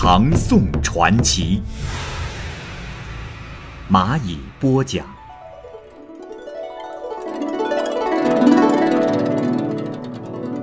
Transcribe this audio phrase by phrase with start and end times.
[0.00, 1.60] 唐宋传奇》，
[3.92, 5.04] 蚂蚁播讲。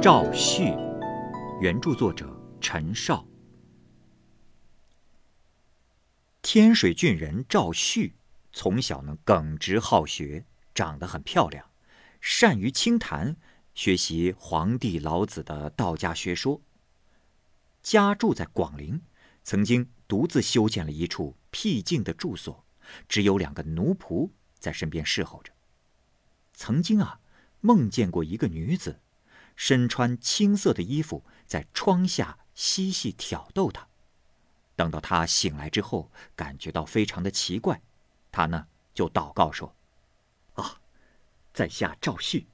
[0.01, 0.73] 赵旭，
[1.59, 3.25] 原著作者陈少。
[6.41, 8.15] 天水郡人赵旭，
[8.53, 11.65] 从小呢耿直好学，长得很漂亮，
[12.21, 13.35] 善于清谈。
[13.73, 16.61] 学习黄帝老子的道家学说。
[17.83, 19.01] 家住在广陵，
[19.45, 22.65] 曾经独自修建了一处僻静的住所，
[23.07, 25.53] 只有两个奴仆在身边侍候着。
[26.55, 27.19] 曾经啊，
[27.61, 28.99] 梦见过一个女子，
[29.55, 33.87] 身穿青色的衣服，在窗下嬉戏挑逗他。
[34.75, 37.79] 等到他醒来之后，感觉到非常的奇怪，
[38.31, 39.75] 他呢就祷告说
[40.55, 40.81] ：“啊，
[41.53, 42.47] 在下赵旭。”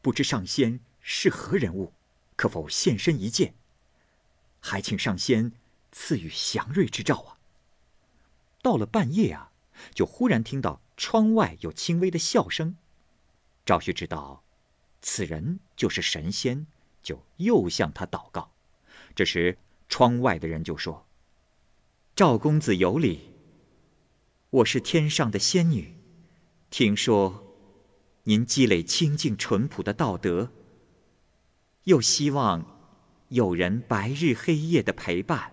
[0.00, 1.92] 不知上仙是何人物，
[2.34, 3.54] 可否现身一见？
[4.58, 5.52] 还请上仙
[5.98, 7.38] 赐予祥瑞之兆啊！
[8.60, 9.50] 到了半夜啊，
[9.94, 12.76] 就忽然听到窗外有轻微的笑声。
[13.64, 14.44] 赵旭知道
[15.00, 16.66] 此人就是神仙，
[17.02, 18.52] 就又向他祷告。
[19.14, 19.56] 这时
[19.88, 21.06] 窗外的人就说
[22.14, 23.32] ：“赵公子有礼，
[24.50, 25.96] 我是天上的仙女，
[26.68, 27.42] 听说。”
[28.24, 30.50] 您积累清净淳朴的道德，
[31.84, 32.66] 又希望
[33.28, 35.52] 有人白日黑夜的陪伴，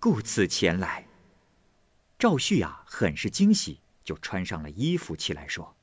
[0.00, 1.06] 故此前来。
[2.18, 5.76] 赵旭啊，很是惊喜，就穿上了衣服起来说：“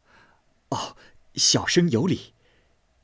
[0.69, 0.97] 哦，
[1.35, 2.33] 小生有礼。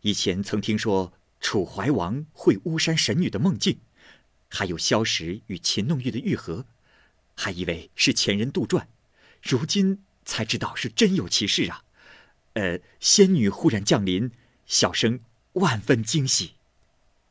[0.01, 3.79] 以前曾听说楚怀王会巫山神女的梦境，
[4.49, 6.65] 还有萧石与秦弄玉的玉合，
[7.35, 8.87] 还以为是前人杜撰，
[9.43, 11.83] 如今才知道是真有其事啊。”
[12.53, 14.31] 呃，仙女忽然降临，
[14.65, 15.19] 小生
[15.53, 16.55] 万分惊喜，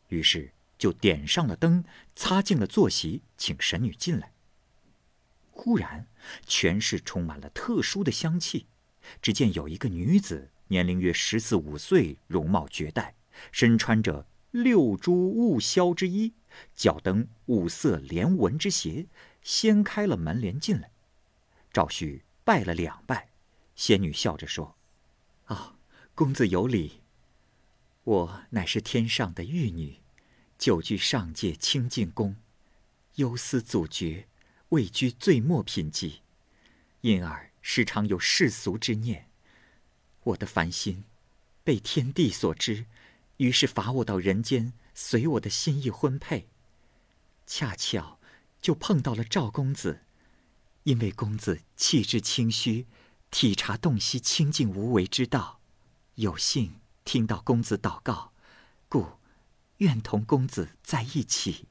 [0.08, 1.84] 于是就点上了灯，
[2.16, 4.32] 擦净了坐席，请神女进来。
[5.52, 6.08] 忽然，
[6.44, 8.66] 全室充满了特殊的香气。
[9.20, 13.14] 只见有一个女子，年龄约十四五岁，容貌绝代，
[13.52, 16.32] 身穿着六珠雾绡之衣，
[16.74, 19.06] 脚蹬五色连纹之鞋，
[19.40, 20.90] 掀开了门帘进来。
[21.72, 23.28] 赵旭拜了两拜，
[23.76, 24.76] 仙女笑着说。
[25.44, 25.76] 啊，
[26.16, 27.02] 公子有礼。
[28.02, 30.01] 我乃是天上的玉女，
[30.62, 32.36] 久居上界清净宫，
[33.16, 34.28] 忧思阻绝，
[34.68, 36.20] 位居最末品级，
[37.00, 39.26] 因而时常有世俗之念。
[40.22, 41.02] 我的烦心
[41.64, 42.86] 被天地所知，
[43.38, 46.46] 于是罚我到人间，随我的心意婚配。
[47.44, 48.20] 恰巧
[48.60, 50.02] 就碰到了赵公子，
[50.84, 52.86] 因为公子气质清虚。
[53.32, 55.58] 体察洞悉清净无为之道，
[56.14, 58.30] 有幸听到公子祷告，
[58.88, 59.08] 故
[59.82, 61.66] 愿同公子在一起。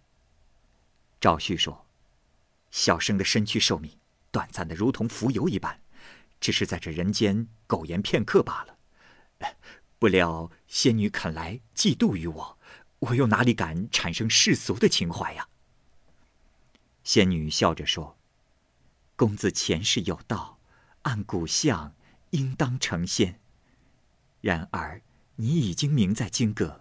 [1.22, 1.86] 赵旭说
[2.70, 3.98] ：“小生的身躯寿命
[4.32, 5.80] 短暂的如同浮游一般，
[6.42, 8.78] 只是在这人间苟延片刻罢了。
[9.98, 12.58] 不料仙女肯来嫉妒于我，
[13.00, 15.48] 我又哪里敢产生世俗的情怀呀？”
[17.04, 18.18] 仙女笑着说
[19.16, 20.58] ：“公子前世有道。”
[21.04, 21.96] 按古相，
[22.30, 23.40] 应当成仙。
[24.42, 25.02] 然而
[25.38, 26.81] 你已经名在金阁，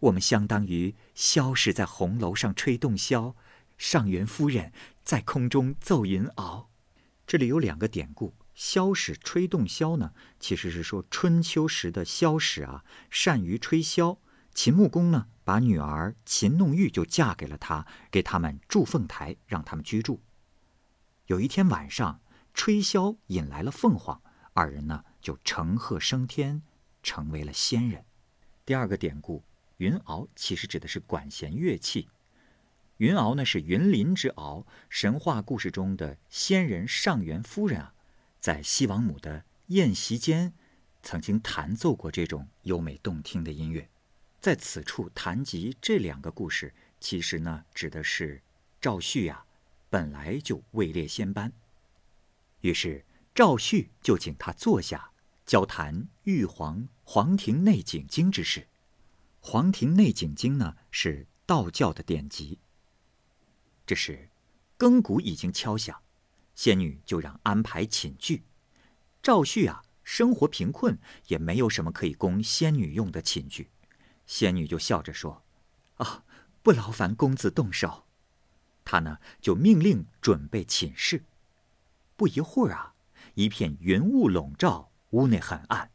[0.00, 3.34] 我们相当于萧史在红楼上吹洞箫，
[3.78, 4.72] 上元夫人
[5.04, 6.66] 在空中奏云鳌。
[7.26, 14.18] 这里有两个典故：萧史吹洞箫呢，其实是说春秋时的萧史啊，善于吹箫。
[14.52, 20.20] 秦穆公呢，把女儿秦弄玉就嫁给了他，给他们筑凤台，让他们居住。
[21.26, 22.20] 有一天晚上。
[22.52, 24.20] 吹箫引来了凤凰，
[24.54, 26.62] 二人呢就乘鹤升天，
[27.00, 28.04] 成为了仙人。
[28.66, 29.44] 第二个典故，
[29.80, 32.08] 云鳌其实指的是管弦乐器。
[32.98, 37.94] 云鳌呢是云林之鳌，神话故事中的仙人上元夫人啊，
[38.38, 40.52] 在西王母的宴席间，
[41.02, 43.88] 曾经弹奏过这种优美动听的音乐。
[44.38, 48.42] 在此处谈及这两个故事，其实呢指的是
[48.82, 49.46] 赵旭呀，
[49.88, 51.50] 本来就位列仙班。
[52.60, 55.12] 于是赵旭就请他坐下，
[55.46, 58.66] 交谈玉皇皇庭内景经之事。
[59.40, 62.58] 黄庭内景经呢是道教的典籍。
[63.86, 64.28] 这时，
[64.76, 66.00] 更鼓已经敲响，
[66.54, 68.44] 仙女就让安排寝具。
[69.22, 73.70] 赵旭啊，生活贫困，也没有什么可以供仙女用的寝具。
[74.26, 75.42] 仙女就笑着说
[75.96, 76.24] ：“啊，
[76.62, 78.04] 不劳烦公子动手。”
[78.84, 81.24] 他呢，就命令准备寝室。
[82.16, 82.94] 不一会儿啊，
[83.34, 85.90] 一片云雾笼罩，屋内很暗。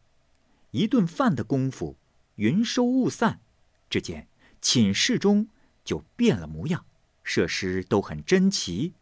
[0.72, 1.98] 一顿饭的功夫，
[2.36, 3.42] 云收雾散，
[3.90, 4.28] 只见
[4.62, 5.48] 寝室中
[5.84, 6.86] 就变了模样，
[7.24, 8.94] 设施都很珍奇，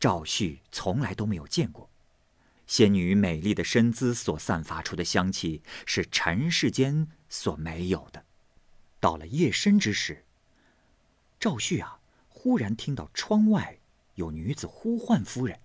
[0.00, 1.90] 赵旭从来都没有见过。
[2.66, 8.24] 仙女美丽的身姿所散发出的香气是尘世间所没有的。
[9.00, 10.24] 到了夜深之时，
[11.40, 13.78] 赵旭啊，忽然听到窗外
[14.16, 15.60] 有女子呼唤夫人。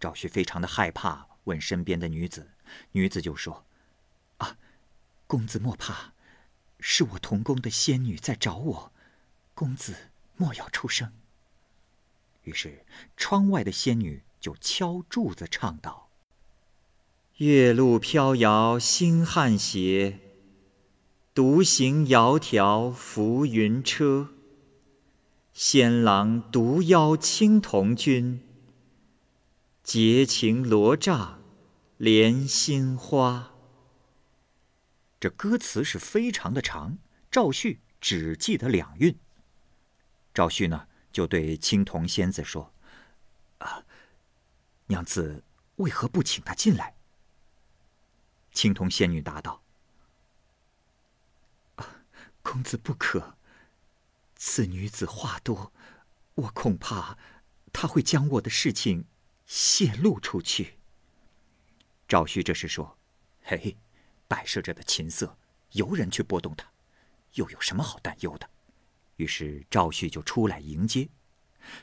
[0.00, 2.50] 赵旭非常的害怕，问身边的女子，
[2.92, 3.64] 女子就说：“，
[5.34, 6.12] 公子莫怕，
[6.78, 8.92] 是我同宫的仙女在找我，
[9.52, 9.94] 公子
[10.36, 11.12] 莫要出声。”
[12.44, 12.84] 于是
[13.16, 14.22] 窗外的仙女。
[14.44, 16.10] 就敲柱子唱道
[17.40, 20.20] ：“月露飘摇星汉斜，
[21.32, 24.34] 独行窈窕浮云车。
[25.54, 28.42] 仙郎独邀青铜君，
[29.82, 31.42] 结情罗帐
[31.98, 33.52] 怜心花。”
[35.24, 36.98] 这歌词是非常的长，
[37.30, 39.18] 赵旭只记得两韵。
[40.34, 42.74] 赵旭呢，就对青铜仙子说
[43.56, 43.86] ：“啊。”
[44.88, 45.42] 娘子
[45.76, 46.94] 为何不请她进来？
[48.52, 49.62] 青铜仙女答道
[51.76, 52.04] ：“啊
[52.42, 53.38] 公子不可，
[54.36, 55.72] 此女子话多，
[56.34, 57.16] 我恐怕
[57.72, 59.06] 她会将我的事情
[59.46, 60.76] 泄露出去。”
[62.06, 62.98] 赵旭这时说
[63.40, 63.78] ：“嘿嘿，
[64.28, 65.36] 摆设着的琴瑟，
[65.72, 66.66] 由人去拨动它，
[67.34, 68.48] 又有什么好担忧的？”
[69.16, 71.08] 于是赵旭就出来迎接。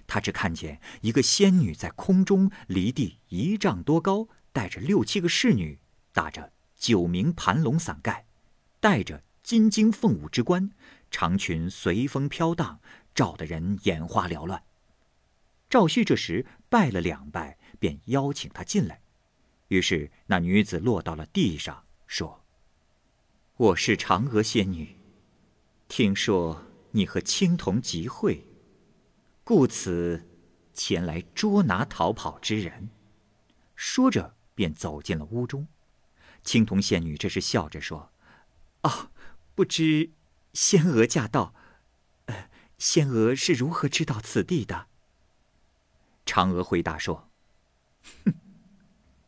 [0.06, 5.80] 他只看见一个仙女在空中离地一丈多高，带着六七个侍女，
[6.14, 8.28] 打着九名盘龙伞盖，
[8.80, 10.72] 戴着金睛凤舞之冠，
[11.10, 12.80] 长裙随风飘荡，
[13.16, 14.64] 照得人眼花缭乱。
[15.68, 19.02] 赵旭这时拜了两拜，便邀请她进来。
[19.70, 22.44] 于是那女子落到了地上，说
[23.56, 24.98] ：“我是嫦娥仙女，
[25.88, 28.46] 听说你和青铜集会。”
[29.46, 30.28] 故此，
[30.74, 32.90] 前来捉拿逃跑之人。
[33.78, 35.70] 说着，便走进了屋中。
[36.44, 38.12] 青铜仙女这时笑着说
[38.84, 39.10] ：“哦，
[39.56, 40.12] 不知
[40.52, 41.56] 仙娥驾到。
[42.26, 44.88] 呃，仙娥是如何知道此地的？”
[46.28, 47.30] 嫦娥回答说
[48.26, 48.34] ：“哼，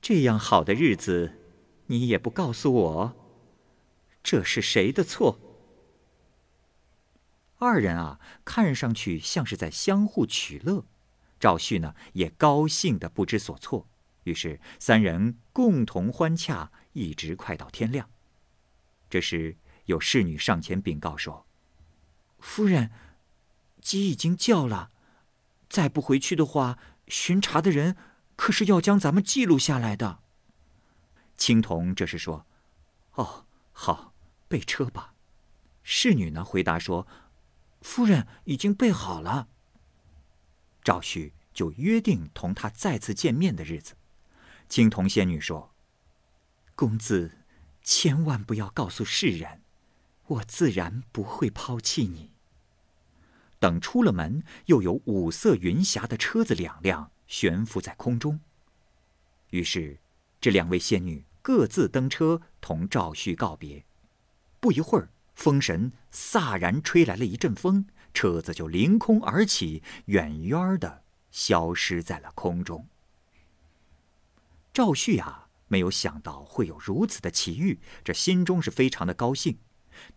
[0.02, 1.40] 这样好的日子，
[1.94, 3.16] 你也不告诉我，
[4.24, 5.40] 这是谁的错？”
[7.60, 10.86] 二人啊，看上去像是在相互取乐。
[11.40, 13.88] 赵旭呢，也高兴的不知所措。
[14.24, 18.10] 于是三人共同欢洽，一直快到天亮。
[19.08, 19.56] 这时
[19.86, 21.46] 有侍女上前禀告说
[22.40, 22.90] ：“夫人，
[23.82, 24.90] 鸡已经叫了，
[25.70, 27.96] 再不回去的话，巡查的人
[28.36, 30.22] 可是要将咱们记录下来的。”
[31.38, 32.46] 青铜这时说
[33.16, 34.14] ：“哦，好，
[34.48, 35.14] 备车吧。”
[35.84, 37.08] 侍女呢回答说。
[37.84, 39.50] 夫人已经备好了。
[40.86, 43.98] 赵旭就约定同他再次见面的日子。
[44.70, 45.76] 青铜仙女说
[46.76, 47.40] ：“公子
[47.82, 49.64] 千万不要告诉世人，
[50.28, 52.32] 我自然不会抛弃你。”
[53.60, 58.40] 等出了门，又有五色云霞的车子两辆悬浮在空中。
[59.50, 60.00] 于是，
[60.44, 63.86] 这两位仙女各自登车，同赵旭告别。
[64.60, 65.10] 不一会儿。
[65.36, 72.86] 风神飒然吹来了一阵风，车子就凌空而起，远远的消失在了空中。
[74.74, 79.60] 赵旭啊，没有想到会有如此的奇遇，这心中是非常的高兴。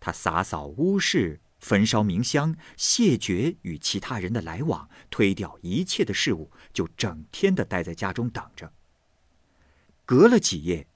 [0.01, 8.73] 他洒扫屋室，焚烧冥香，谢绝与其他人的来往，推掉一切的事物，就整天的待在家中等着。
[10.07, 10.87] 隔了几夜，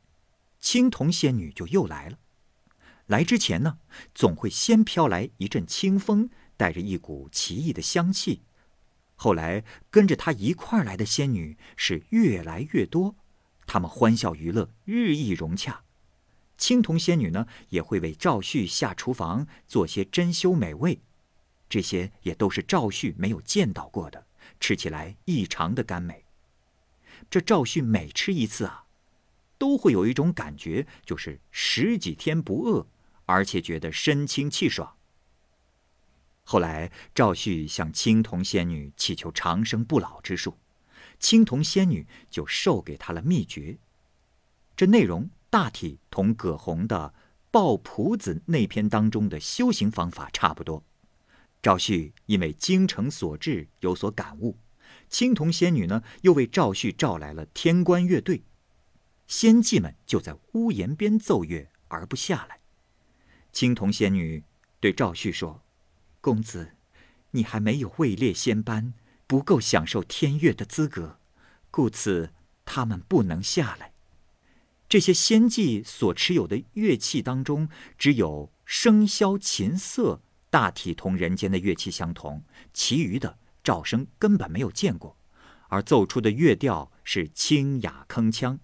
[0.61, 2.17] 青铜仙女就又来了。
[3.07, 3.77] 来之前呢，
[4.15, 8.43] 总会先飘来一阵清风，带着一股奇异的香气。
[9.17, 13.17] 后来跟着她一块儿来的仙女是越来越多，
[13.67, 15.83] 她们欢笑娱乐，日益融洽。
[16.57, 21.01] 青铜仙女呢，也会为赵旭下厨房做些珍馐美味，
[21.67, 24.25] 这些也都是赵旭没有见到过的，
[24.61, 26.23] 吃起来异常的甘美。
[27.29, 28.85] 这赵旭每吃一次啊，
[29.61, 32.87] 都会有一种感觉，就是十几天不饿。
[33.27, 34.97] 而且觉得身轻气爽。
[36.43, 40.57] 后来赵旭向青铜仙女祈求长生不老之术，
[41.17, 43.77] 青铜仙女就授给他了秘诀。
[44.75, 47.13] 这内容大体同葛洪的
[47.51, 50.83] 《抱朴子》那篇当中的修行方法差不多。
[51.61, 54.57] 赵旭因为精诚所至有所感悟，
[55.07, 58.43] 青铜仙女呢又为赵旭召来了天官乐队，
[59.31, 62.59] 仙妓们就在屋檐边奏乐而不下来。
[63.53, 64.43] 青铜仙女
[64.81, 65.63] 对赵旭说
[66.19, 66.75] ：“公子，
[67.31, 68.93] 你还没有位列仙班，
[69.27, 71.17] 不够享受天乐的资格，
[71.71, 72.33] 故此
[72.65, 73.93] 他们不能下来。
[74.89, 80.21] 这些仙妓所持有的乐器当中，只有笙箫琴瑟。”
[80.51, 85.15] 大体同人间的乐器相同，其余的赵生根本没有见过，
[85.69, 88.59] 而奏出的乐调是清雅铿锵。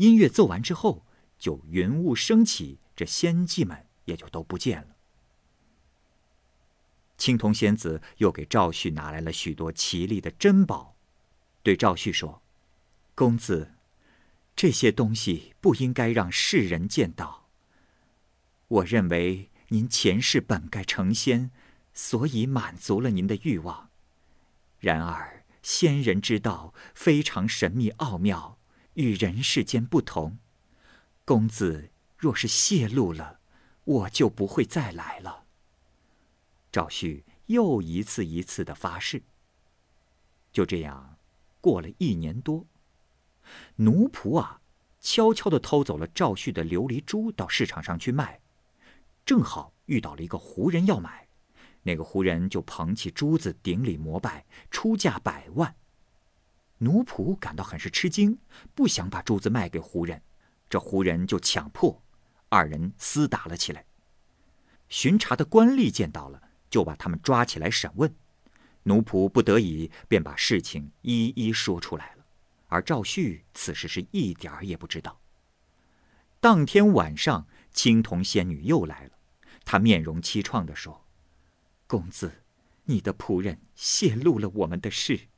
[0.00, 1.04] 音乐奏完之后，
[1.38, 4.96] 就云雾升起，这仙妓们也就都不见了。
[7.18, 10.96] 青铜仙子又给赵旭拿来了许多奇丽的珍宝，
[11.62, 12.42] 对赵旭说
[13.14, 13.74] ：“公子，
[14.56, 17.48] 这些东西不应该让世人见到。
[18.68, 21.52] 我认为。”您前世本该成仙，
[21.94, 23.88] 所以满足了您的欲望。
[24.80, 28.58] 然而仙人之道非常神秘奥妙，
[28.94, 30.38] 与人世间不同。
[31.24, 33.38] 公子若是泄露了，
[33.84, 35.44] 我就不会再来了。
[36.72, 39.22] 赵旭又一次一次的发誓。
[40.52, 41.16] 就这样，
[41.60, 42.66] 过了一年多，
[43.76, 44.60] 奴仆啊，
[45.00, 48.40] 悄悄的偷走了赵旭的琉璃珠，到市场上去卖。
[49.24, 51.28] 正好遇到了一个胡人要买，
[51.82, 55.76] 那个胡人就捧起珠子顶礼膜拜，出价百万。
[56.82, 58.38] 奴仆感到很是吃惊，
[58.74, 60.22] 不想把珠子卖给胡人，
[60.68, 62.02] 这胡人就强迫，
[62.48, 63.84] 二人厮打了起来。
[64.88, 68.14] 巡查的官吏见到了，就把他们抓起来审问。
[68.84, 72.24] 奴仆不得已便把事情一一说出来了，
[72.68, 75.20] 而赵旭此时是一点儿也不知道。
[76.40, 79.10] 当天晚上，青铜仙女又来了。
[79.66, 81.04] 她面容凄怆地说
[81.86, 82.42] ：“公子，
[82.84, 85.28] 你的仆人泄露了我们的事，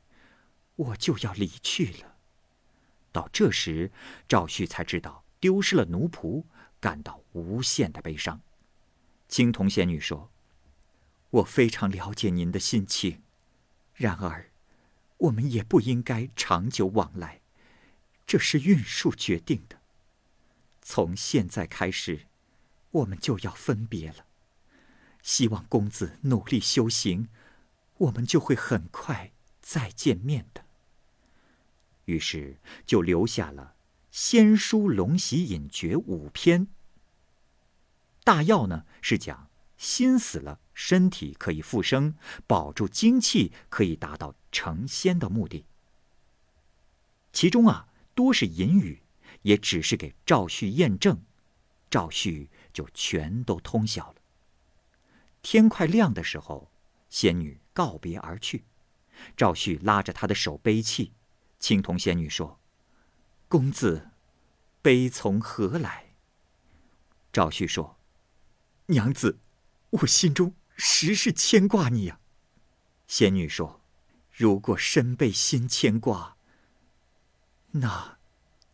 [0.75, 2.17] 我就要离去了。”
[3.11, 3.91] 到这时，
[4.27, 6.43] 赵旭才知道丢失了奴仆，
[6.79, 8.41] 感到无限的悲伤。
[9.27, 10.31] 青铜仙女说
[11.31, 13.21] ：“我非常了解您的心情，
[13.93, 14.51] 然而，
[15.17, 17.41] 我们也不应该长久往来，
[18.25, 19.81] 这是运数决定的。
[20.81, 22.27] 从现在开始。”
[22.93, 24.27] 我们就要分别了，
[25.23, 27.27] 希望公子努力修行，
[27.97, 29.31] 我们就会很快
[29.63, 30.62] 再见面的。
[32.05, 33.75] 于是就留下了
[34.11, 36.67] 《仙书龙喜隐诀》五篇。
[38.23, 42.15] 大要呢是讲心死了，身体可以复生，
[42.47, 45.65] 保住精气可以达到成仙的目的。
[47.31, 49.01] 其中啊多是隐语，
[49.41, 51.21] 也只是给赵旭验证，
[51.89, 52.49] 赵旭。
[52.73, 54.15] 就全都通晓了。
[55.43, 56.71] 天快亮的时候，
[57.07, 58.63] 仙女告别而去，
[59.37, 61.11] 赵旭拉着她的手悲泣。
[61.63, 62.59] 青铜仙女说
[63.47, 64.09] ：“公子，
[64.81, 66.13] 悲从何来？”
[67.31, 67.97] 赵旭说
[68.87, 69.39] ：“娘子，
[69.91, 72.19] 我心中实是牵挂你呀。”
[73.07, 73.79] 仙女说
[74.29, 76.35] ：“如果身被心牵挂，
[77.71, 78.19] 那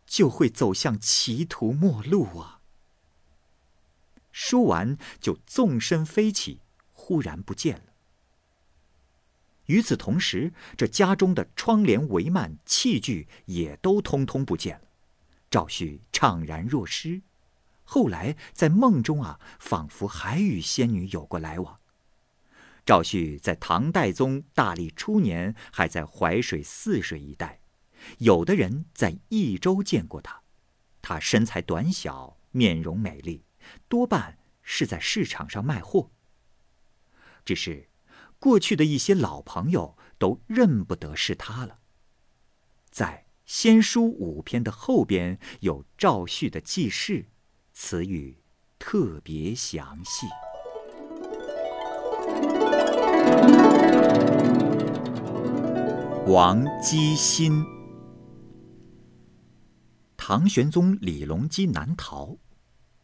[0.04, 2.60] 就会走向歧途末路啊。”
[4.32, 7.89] 说完，就纵身飞起，忽然不见了。
[9.70, 14.82] 与此同时，这家中的窗帘、帷幔、器具也都通通不见了。
[15.48, 17.22] 赵旭怅然若失。
[17.84, 21.78] 后来在梦中啊，仿佛还与仙女有过来往。
[22.84, 27.60] 赵旭在唐代宗大历初年，还在淮水泗水一带，
[28.18, 30.42] 有的人在益州见过他。
[31.00, 33.44] 他身材短小，面容美丽。
[33.88, 36.10] 多半是在市场上卖货。
[37.44, 37.89] 只是，
[38.40, 41.78] 过去的一些老朋友都认不得是他了。
[42.90, 47.26] 在《先书五篇》的后边有赵旭的记事，
[47.74, 48.38] 词语
[48.78, 50.26] 特别详细。
[56.26, 57.62] 王基新，
[60.16, 62.38] 唐玄宗李隆基南逃。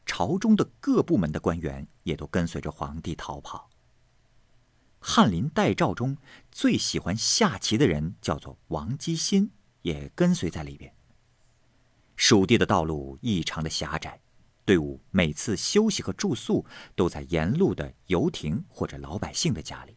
[0.06, 3.68] 朝中的各部门的官员也都跟随着皇帝逃跑。
[5.08, 6.16] 翰林待诏中
[6.50, 10.92] 最喜欢下棋的人叫做王基新，也跟随在里边。
[12.16, 14.20] 蜀地的道路异常的狭窄，
[14.64, 19.96] 队伍每次休息和住宿都在沿路的游艇或者老百姓的家里。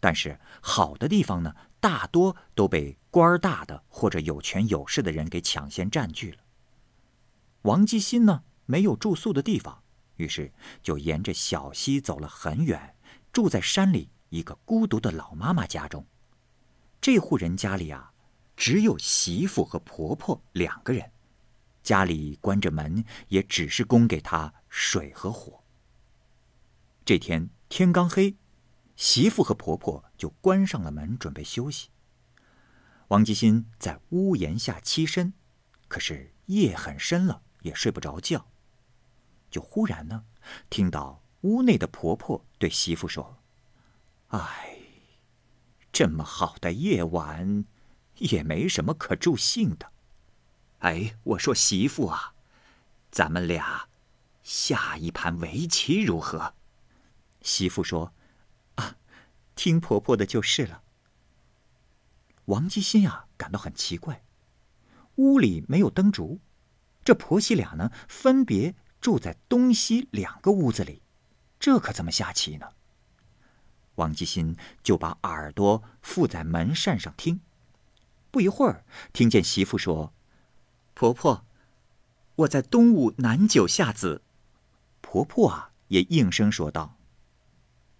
[0.00, 6.38] 但是好的地方呢，大多都被官儿大的或者有权有势的人给抢先占据了。
[7.62, 9.84] 王继新呢，没有住宿的地方，
[10.16, 12.96] 于是就沿着小溪走了很远，
[13.32, 16.06] 住在山里一个孤独的老妈妈家中。
[17.00, 18.12] 这户人家里啊，
[18.56, 21.10] 只有媳妇和婆婆两个人，
[21.82, 25.62] 家里关着门，也只是供给她水和火。
[27.04, 28.36] 这天天刚黑。
[28.94, 31.88] 媳妇和婆婆就关上了门，准备休息。
[33.08, 35.32] 王吉新在屋檐下栖身，
[35.88, 38.46] 可是夜很深了，也睡不着觉。
[39.50, 40.24] 就忽然呢，
[40.68, 43.38] 听到屋内的婆婆对媳妇说
[44.28, 44.78] ：“哎，
[45.92, 47.64] 这么好的夜晚，
[48.18, 49.92] 也没什么可助兴的。
[50.80, 52.34] 哎，我说媳妇啊，
[53.10, 53.88] 咱们俩
[54.42, 56.54] 下一盘围棋如何？”
[57.42, 58.12] 媳妇说。
[58.76, 58.96] 啊
[59.54, 60.82] 听婆婆的就是了。
[62.46, 64.24] 王继新呀，感到很奇怪，
[65.16, 66.40] 屋里没有灯烛，
[67.04, 71.01] 这婆媳俩呢，分别住在东西两个屋子里，
[71.62, 72.70] 这可怎么下棋呢？
[73.94, 77.38] 王吉新就把耳朵附在门扇上听，
[78.32, 80.12] 不一会儿，听见媳妇说
[80.92, 81.46] ：“婆婆，
[82.34, 84.22] 我在东屋南九下子。”
[85.00, 86.96] 婆婆啊，也应声说道：“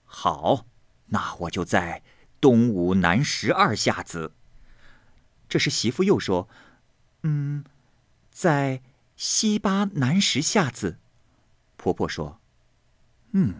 [0.04, 0.66] 好。”
[1.14, 2.02] 那我就在
[2.40, 4.33] 东吴南十二下子。
[5.49, 6.49] 这时媳妇又说
[7.23, 7.64] ：“嗯，
[8.33, 8.83] 在
[9.14, 10.99] 西八南十下子。”
[11.76, 12.40] 婆婆说
[13.32, 13.54] ：“嗯，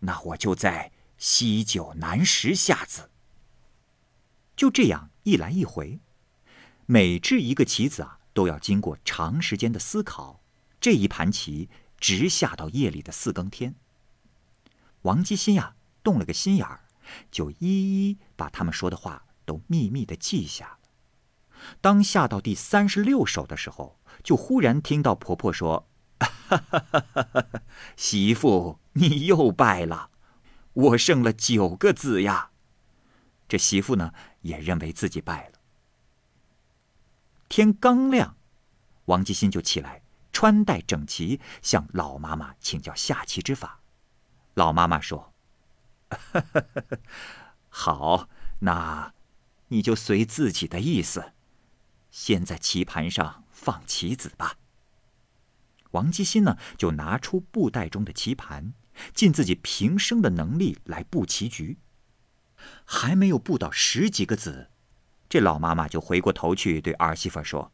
[0.00, 3.10] 那我就在西九南十下子。”
[4.56, 6.00] 就这样一来一回，
[6.86, 10.42] 每掷一个棋子啊，都要经过长时间的思考。
[10.80, 13.74] 这一盘棋直下到夜里的四更天。
[15.02, 15.76] 王吉新呀。
[16.04, 16.80] 动了个心眼儿，
[17.30, 20.80] 就一一把他们说的话都秘密的记下。
[21.80, 25.88] 当下到第三十六手的时候，就忽然听到婆婆说
[27.96, 30.10] ：“媳妇，你又败了，
[30.72, 32.50] 我剩了九个子呀。”
[33.48, 35.58] 这媳妇呢，也认为自己败了。
[37.48, 38.36] 天刚亮，
[39.06, 43.80] 王吉新就起来，穿戴整齐，向老妈妈请教下棋之法。
[44.54, 45.32] 老妈妈说。
[47.68, 48.28] 好，
[48.60, 49.12] 那
[49.68, 51.32] 你就随自己的意思，
[52.10, 54.56] 先在棋盘上放棋子吧。
[55.92, 58.74] 王吉新呢，就拿出布袋中的棋盘，
[59.14, 61.78] 尽自己平生的能力来布棋局。
[62.84, 64.70] 还没有布到十几个子，
[65.28, 67.72] 这老妈妈就回过头去对儿媳妇说：“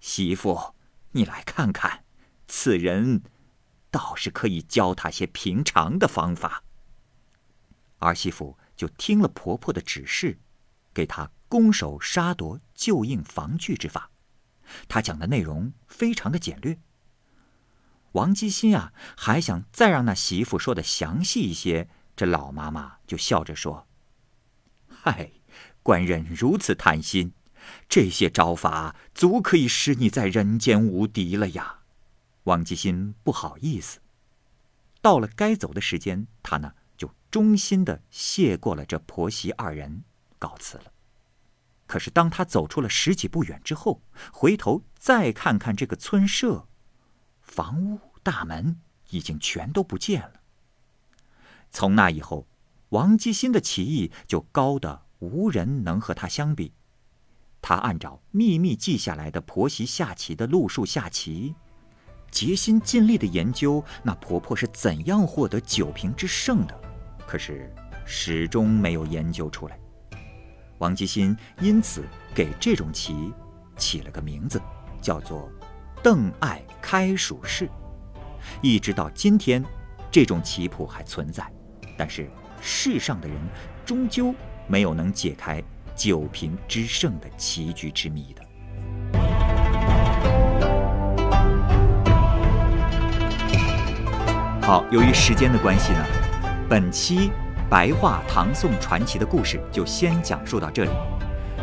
[0.00, 0.74] 媳妇，
[1.12, 2.04] 你来看看，
[2.46, 3.22] 此人
[3.90, 6.62] 倒是可以教他些平常的方法。”
[8.00, 10.38] 儿媳妇就听了婆婆的指示，
[10.92, 14.10] 给她攻守杀夺、救应防御之法。
[14.88, 16.78] 她讲的内容非常的简略。
[18.14, 23.86] 王基新啊，还想再让那媳妇说的详细一些，这老妈妈就笑着说
[24.88, 25.30] ：“嗨，
[25.82, 27.32] 官人如此贪心，
[27.88, 31.80] 这些招法足可以使你在人间无敌了呀。”
[32.44, 34.00] 王基新不好意思。
[35.00, 37.12] 到了该走的时间，他呢就？
[37.30, 40.04] 衷心的谢过了这婆媳二人，
[40.38, 40.84] 告辞了。
[41.88, 46.68] 可是当他走出了十几步远之后，回头再看看这个村舍，
[47.54, 50.32] 房屋大门已经全都不见了。
[51.70, 52.48] 从那以后，
[52.88, 56.72] 王继新的棋艺就高的无人能和他相比。
[57.62, 61.54] 他按照秘密记下来的婆媳下棋的路数下棋，
[62.28, 66.80] 竭心尽力的研究那婆婆是怎样获得九平之胜的。
[67.24, 67.72] 可是，
[68.04, 69.78] 始终没有研究出来。
[70.78, 73.32] 王吉新因此给这种棋
[73.76, 74.60] 起了个名字，
[75.00, 75.48] 叫做
[76.04, 77.66] “邓艾开蜀式”。
[78.60, 79.64] 一直到今天，
[80.10, 81.50] 这种棋谱还存在，
[81.96, 82.28] 但是
[82.60, 83.34] 世上的人
[83.86, 84.34] 终究
[84.66, 85.62] 没有能解开
[85.96, 88.44] 九平之胜的棋局之谜的。
[94.60, 96.04] 好，由于时间的关系呢。
[96.68, 97.30] 本期
[97.70, 100.90] 白话唐宋传奇的故事就先讲述到这里，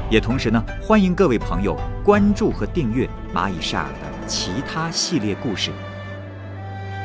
[0.09, 5.71] 也同时呢，欢迎各位朋友关注和订阅蚂蚁沙尔的其他系列故事。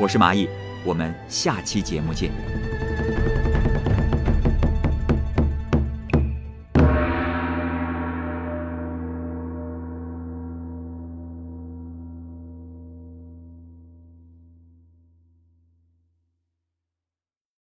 [0.01, 0.49] 我是蚂蚁，
[0.85, 2.31] 我们下期节目见。